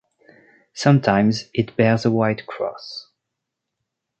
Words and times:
Sometimes 0.73 1.51
it 1.53 1.75
bears 1.77 2.05
a 2.05 2.09
white 2.09 2.47
cross. 2.47 3.11